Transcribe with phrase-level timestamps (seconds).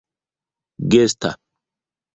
[0.89, 1.35] gesta